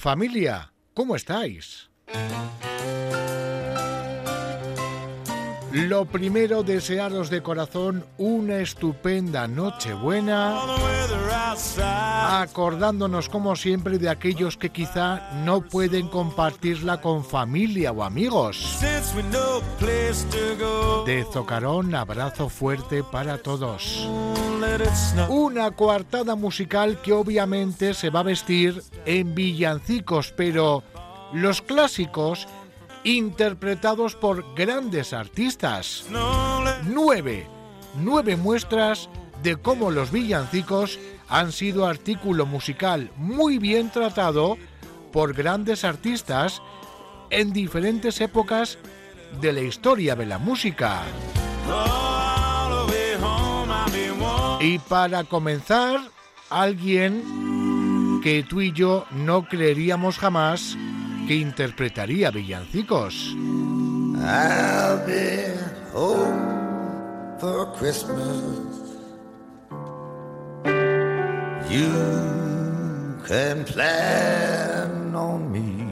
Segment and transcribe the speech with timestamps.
[0.00, 1.90] Familia, ¿cómo estáis?
[5.72, 10.58] Lo primero, desearos de corazón una estupenda Nochebuena,
[12.40, 18.80] acordándonos como siempre de aquellos que quizá no pueden compartirla con familia o amigos.
[21.04, 24.08] De Zocarón, abrazo fuerte para todos.
[25.28, 30.82] Una coartada musical que obviamente se va a vestir en villancicos, pero
[31.32, 32.46] los clásicos
[33.04, 36.04] interpretados por grandes artistas.
[36.84, 37.46] Nueve,
[37.96, 39.08] nueve muestras
[39.42, 44.58] de cómo los villancicos han sido artículo musical muy bien tratado
[45.12, 46.60] por grandes artistas
[47.30, 48.78] en diferentes épocas
[49.40, 51.02] de la historia de la música.
[54.60, 56.00] Y para comenzar,
[56.50, 60.76] alguien que tú y yo no creeríamos jamás
[61.26, 63.34] que interpretaría villancicos.
[64.22, 65.54] I'll be
[65.94, 68.80] home for Christmas.
[71.70, 75.86] You can plan on me.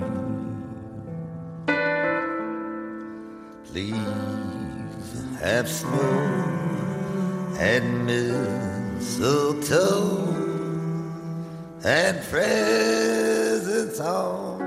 [3.64, 3.94] Please
[5.40, 6.67] have snow
[7.58, 9.48] and mistletoe
[11.84, 14.62] and presents on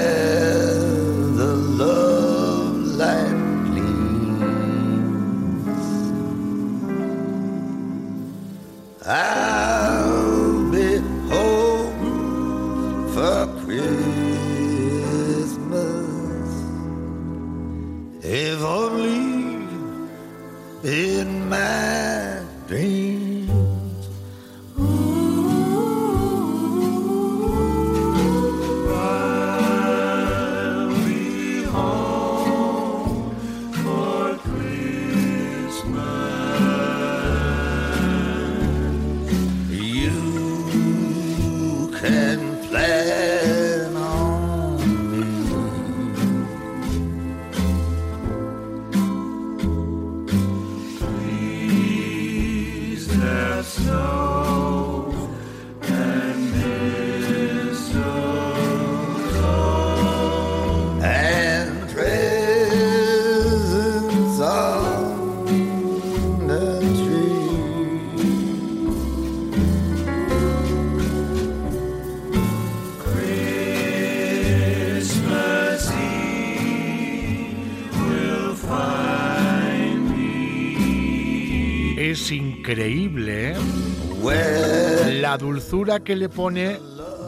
[82.71, 85.19] increíble ¿eh?
[85.19, 86.79] la dulzura que le pone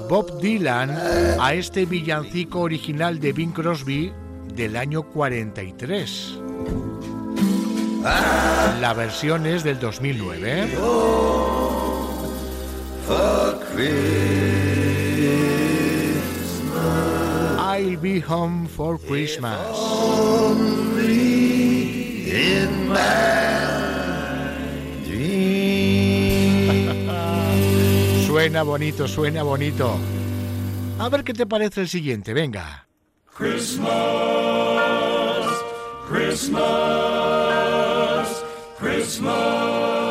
[0.10, 0.90] Bob Dylan
[1.40, 4.14] a este villancico original de Bing Crosby
[4.56, 6.40] del año 43.
[8.80, 10.64] La versión es del 2009.
[10.64, 10.78] ¿eh?
[17.60, 19.60] I'll be home for Christmas.
[28.44, 29.98] Suena bonito, suena bonito.
[31.00, 32.86] A ver qué te parece el siguiente, venga.
[33.34, 33.88] Christmas,
[36.10, 36.68] Christmas,
[38.78, 40.03] Christmas.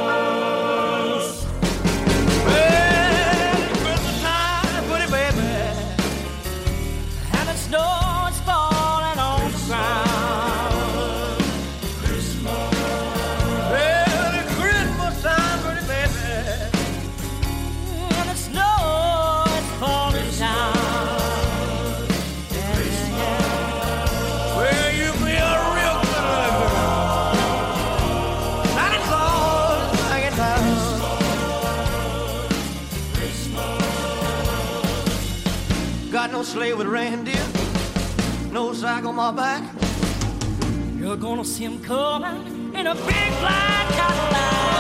[36.42, 37.46] No sleigh with reindeer,
[38.50, 39.62] no sack on my back.
[40.98, 44.71] You're gonna see him coming in a big black Cadillac.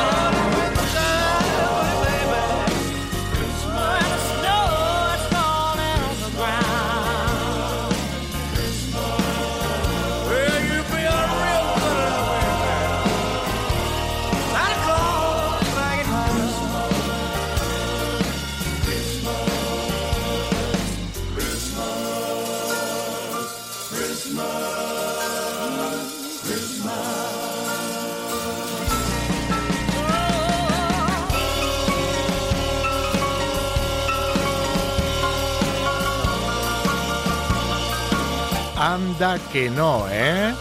[38.82, 40.52] Anda que no, ¿eh?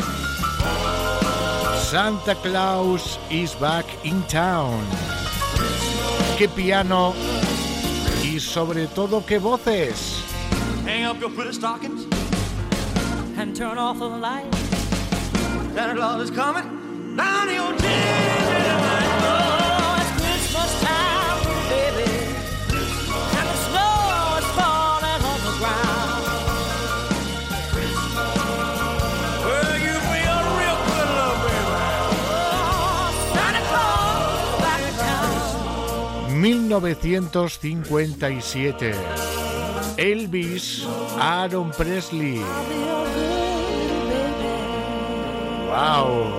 [1.89, 4.85] Santa Claus is back in town.
[6.37, 7.13] Qué piano
[8.23, 10.23] y sobre todo qué voces.
[10.85, 12.05] Hang up your pretty stockings
[13.37, 14.53] and turn off the light.
[15.73, 18.90] Santa Claus is coming down your chimney
[36.41, 38.93] ...1957...
[39.97, 40.87] Elvis
[41.19, 42.39] Aaron Presley.
[45.67, 46.31] ¡Wow!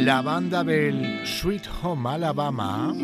[0.04, 2.94] La banda del Sweet Home Alabama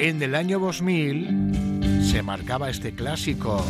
[0.00, 3.62] en el año 2000 se marcaba este clásico.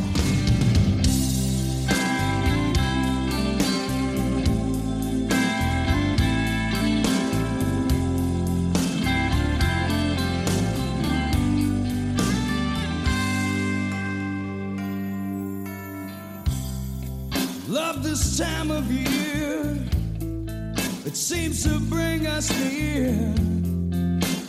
[21.65, 23.35] To bring us near.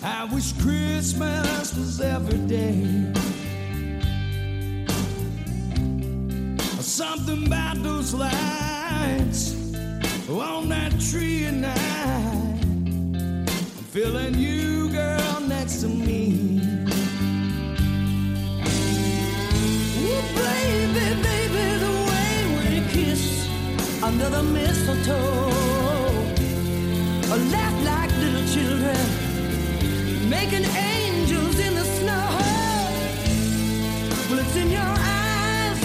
[0.01, 3.11] I wish Christmas was every day.
[6.79, 9.55] Something about those lights
[10.29, 12.63] on that tree at night.
[12.63, 13.45] I'm
[13.91, 16.70] feeling you, girl, next to me.
[30.41, 32.27] Making angels in the snow.
[34.27, 35.79] Well, it's in your eyes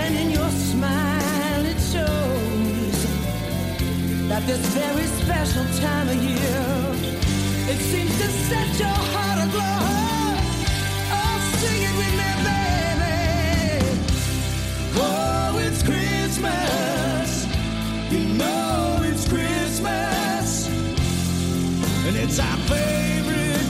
[0.00, 2.98] and in your smile, it shows
[4.30, 6.64] that this very special time of year,
[7.72, 9.80] it seems to set your heart aglow.
[11.18, 11.38] Oh,
[11.98, 12.16] with.
[14.96, 17.28] Oh, it's Christmas.
[18.12, 20.68] You know it's Christmas,
[22.06, 22.58] and it's our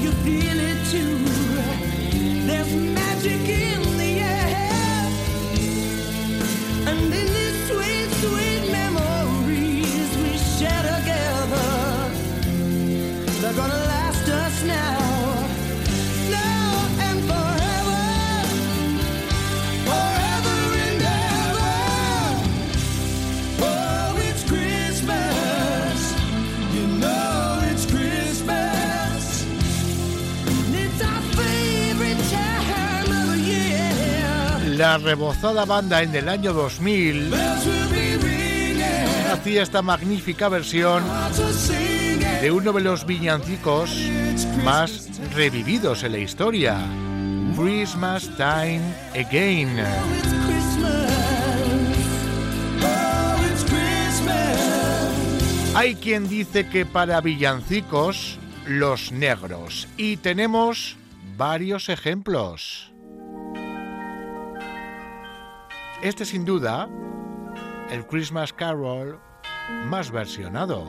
[0.00, 0.67] you feel it
[34.78, 39.26] La rebozada banda en el año 2000 Bells will be ringing.
[39.28, 41.02] hacía esta magnífica versión
[42.40, 43.90] de uno de los villancicos
[44.62, 46.78] más revividos en la historia,
[47.56, 48.80] Christmas Time
[49.16, 49.80] Again.
[55.74, 59.88] Hay quien dice que para villancicos, los negros.
[59.96, 60.96] Y tenemos
[61.36, 62.92] varios ejemplos.
[66.00, 66.88] Este sin duda,
[67.90, 69.18] el Christmas Carol
[69.86, 70.86] más versionado.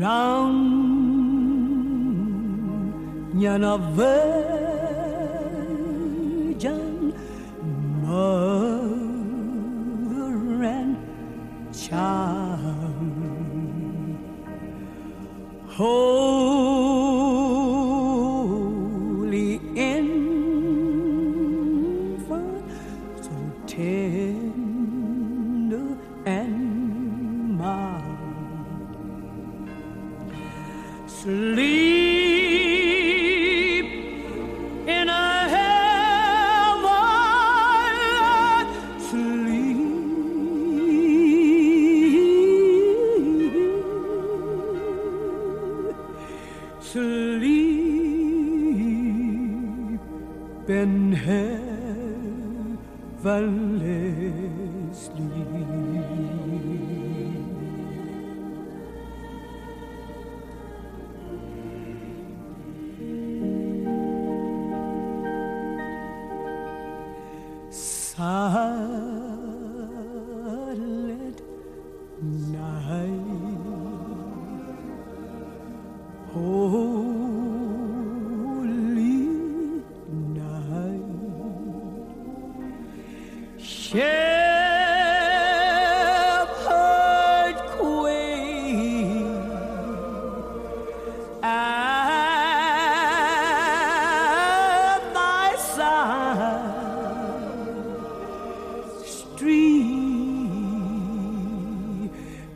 [0.05, 0.85] round,
[3.35, 3.79] nhà nó.
[50.67, 51.61] benhel
[53.23, 55.01] valles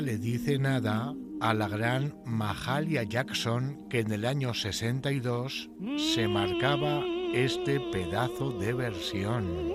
[0.00, 5.70] Le dice nada a la gran Mahalia Jackson que en el año 62
[6.14, 7.02] se marcaba
[7.34, 9.74] este pedazo de versión.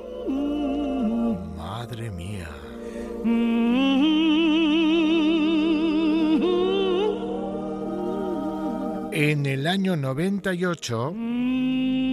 [1.58, 2.50] Madre mía.
[9.12, 11.13] En el año 98,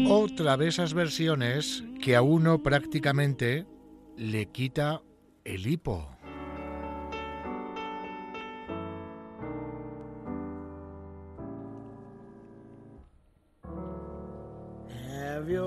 [0.08, 3.66] otra de esas versiones que a uno prácticamente
[4.16, 5.00] le quita
[5.44, 6.09] el hipo.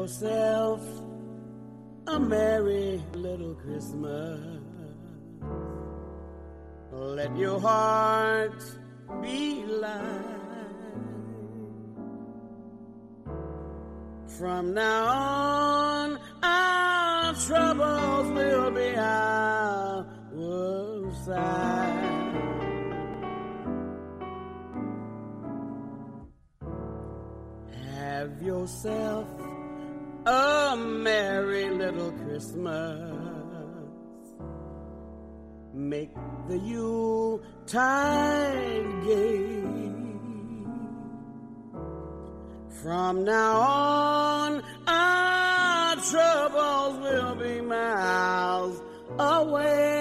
[0.04, 0.82] Yourself
[2.08, 4.60] a merry little Christmas.
[6.92, 8.62] Let your heart
[9.22, 10.02] be light.
[14.28, 20.06] From now on, our troubles will be our
[21.26, 22.34] side.
[27.96, 29.43] Have yourself
[30.26, 33.10] a merry little Christmas.
[35.74, 36.14] Make
[36.48, 39.64] the Yule Yuletide gay.
[42.82, 48.82] From now on, our troubles will be miles
[49.18, 49.93] away.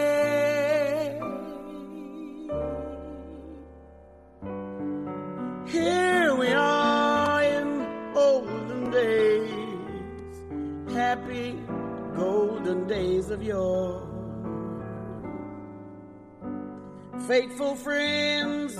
[17.32, 18.74] Faithful friends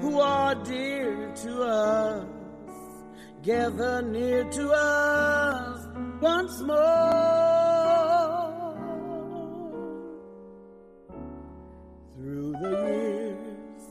[0.00, 2.24] who are dear to us,
[3.42, 5.84] gather near to us
[6.20, 6.76] once more.
[12.14, 13.82] Through the years,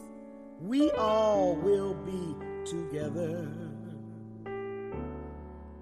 [0.62, 2.34] we all will be
[2.64, 3.52] together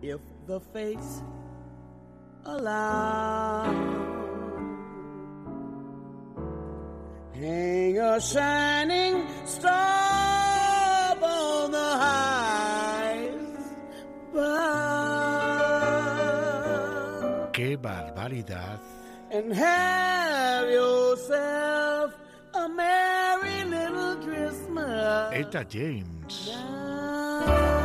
[0.01, 1.21] if the fates
[2.43, 3.94] allow.
[8.15, 13.75] A shining star on the highest
[14.31, 14.45] bough.
[17.51, 18.79] ¡Qué barbaridad!
[19.31, 22.13] And have yourself
[22.53, 25.33] a merry little Christmas.
[25.33, 26.51] Eta James.
[26.55, 27.84] ¡Ay!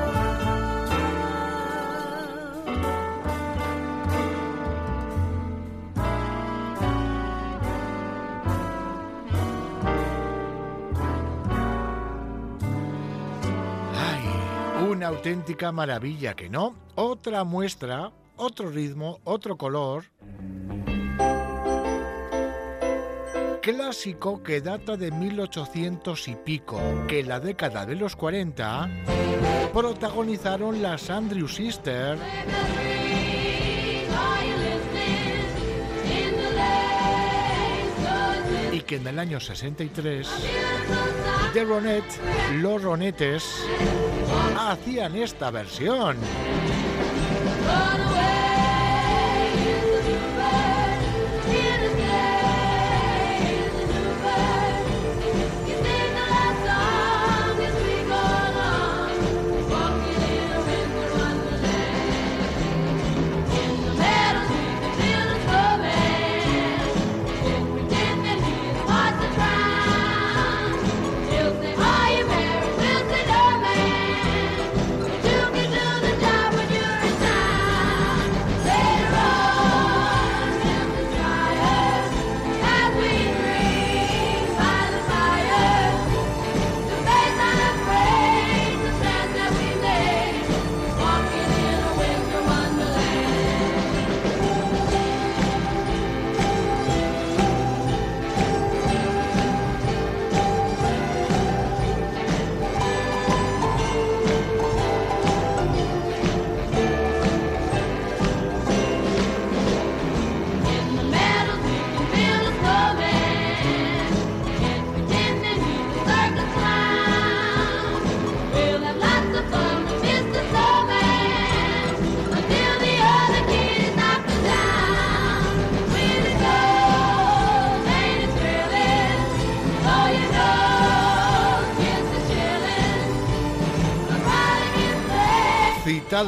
[15.00, 16.76] Una auténtica maravilla, ¿que no?
[16.94, 20.04] Otra muestra, otro ritmo, otro color.
[23.62, 26.78] Clásico que data de 1800 y pico,
[27.08, 28.90] que en la década de los 40
[29.72, 32.20] protagonizaron las Andrew Sisters
[38.70, 40.28] y que en el año 63
[42.54, 43.44] Los Ronettes,
[44.58, 46.16] hacían esta versión.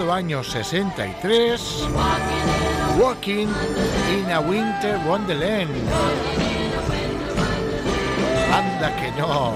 [0.01, 1.87] Año 63,
[2.99, 3.49] Walking
[4.11, 5.71] in a Winter Wonderland.
[8.51, 9.53] Anda que no.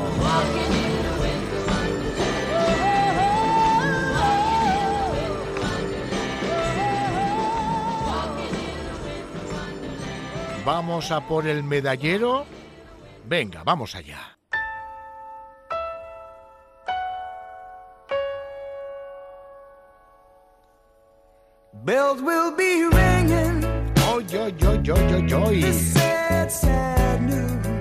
[10.66, 12.44] Vamos a por el medallero.
[13.26, 14.35] Venga, vamos allá.
[21.86, 23.64] Bells will be ringing.
[24.08, 25.60] Oh, joy, joy, joy, joy, joy.
[25.60, 27.75] This sad, sad news.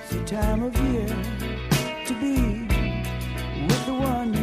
[0.00, 1.08] It's the time of year
[2.06, 2.36] to be
[3.66, 4.37] with the one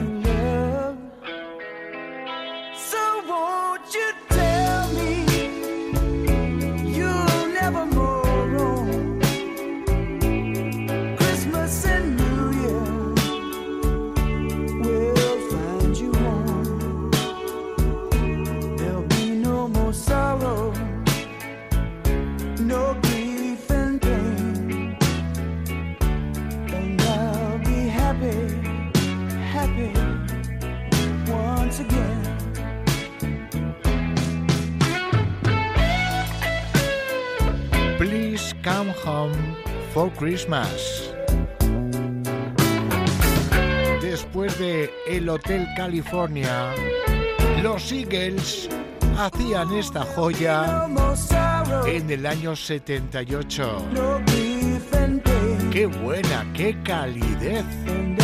[39.93, 41.13] for Christmas.
[44.01, 46.73] Después de El Hotel California,
[47.61, 48.67] los Eagles
[49.15, 50.87] hacían esta joya
[51.85, 53.85] en el año 78.
[55.71, 57.65] ¡Qué buena, qué calidez!
[57.85, 58.15] Mm.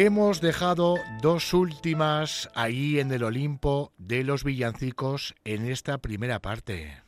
[0.00, 7.07] Hemos dejado dos últimas ahí en el Olimpo de los villancicos en esta primera parte.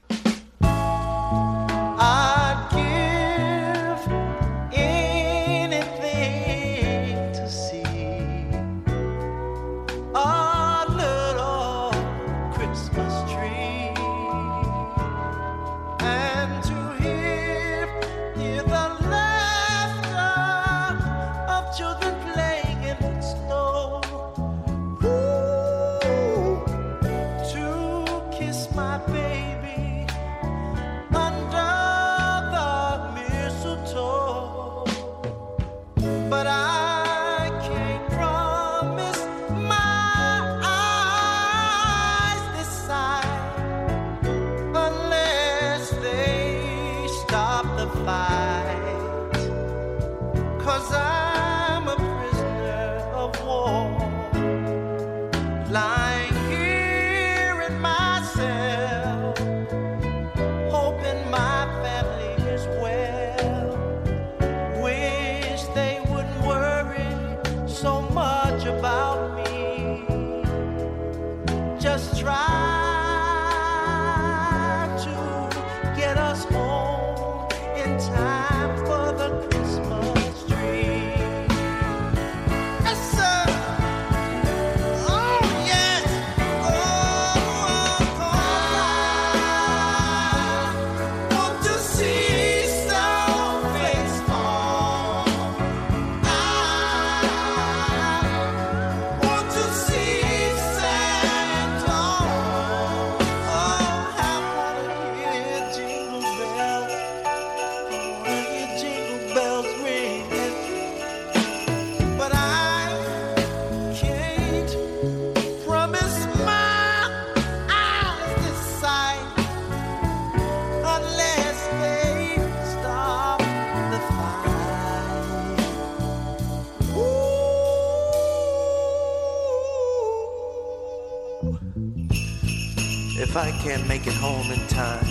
[133.27, 135.05] Can't make it home in time.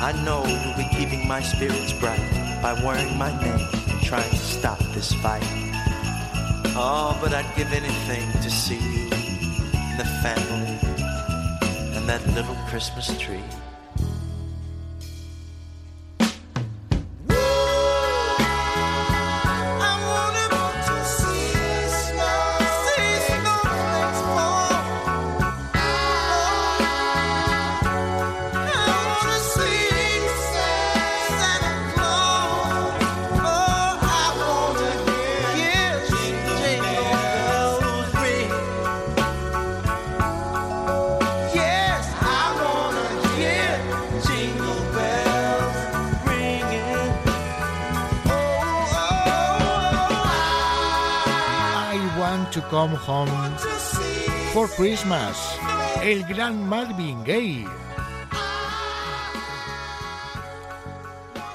[0.00, 2.18] I know you'll be keeping my spirits bright
[2.60, 5.42] by wearing my name and trying to stop this fight.
[6.74, 9.08] Oh, but I'd give anything to see you
[9.74, 10.78] and the family
[11.96, 13.44] and that little Christmas tree.
[52.62, 53.30] Come Home
[54.52, 55.58] for Christmas,
[56.02, 57.66] el gran Marvin Gaye.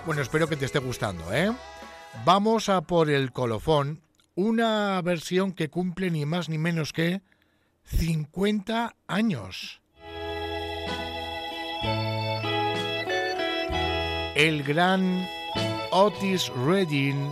[0.06, 1.52] Bueno, espero que te esté gustando, ¿eh?
[2.26, 4.02] Vamos a por el colofón,
[4.36, 7.22] una versión que cumple ni más ni menos que
[7.86, 9.82] 50 años.
[14.36, 15.28] El gran
[15.92, 17.32] Otis Redding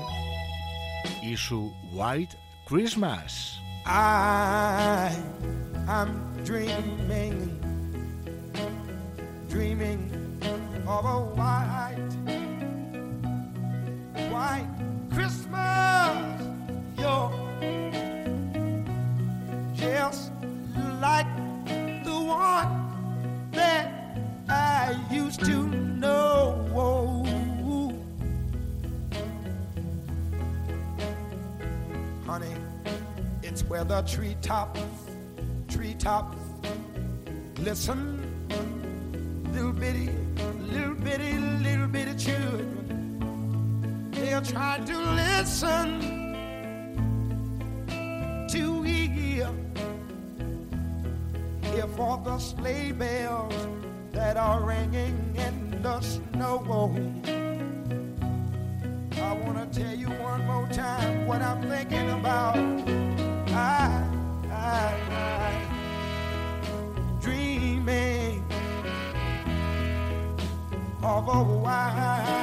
[1.22, 2.41] y su White
[2.72, 3.60] Christmas.
[3.86, 5.14] I,
[5.90, 7.60] I'm dreaming,
[9.50, 10.40] dreaming
[10.88, 11.98] of a white,
[14.32, 14.70] white
[15.12, 16.41] Christmas.
[33.82, 34.80] Where the treetops
[35.68, 36.38] treetops
[37.56, 38.20] glisten.
[39.54, 40.10] Little bitty,
[40.72, 44.12] little bitty, little bitty children.
[44.12, 46.00] They're trying to listen
[48.50, 49.50] to hear,
[51.64, 53.68] hear for the sleigh bells
[54.12, 57.21] that are ringing in the snow.
[71.04, 72.41] Of a white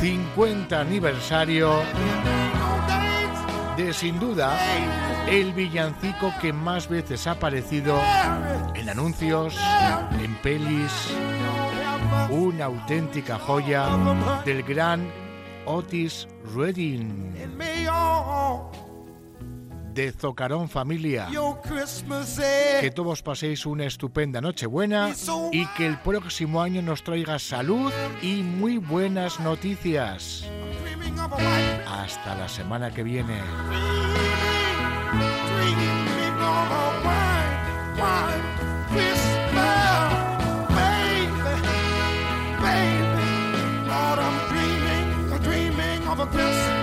[0.00, 1.70] 50 aniversario
[3.76, 4.58] de sin duda
[5.28, 7.98] el villancico que más veces ha aparecido
[8.74, 9.56] en anuncios,
[10.20, 10.92] en pelis,
[12.30, 13.86] una auténtica joya
[14.44, 15.10] del gran
[15.66, 17.32] Otis Redding
[19.94, 21.28] de Zocarón Familia.
[22.80, 25.12] Que todos paséis una estupenda Nochebuena
[25.52, 30.44] y que el próximo año nos traiga salud y muy buenas noticias.
[31.86, 33.40] Hasta la semana que viene.
[46.12, 46.81] of a Christmas.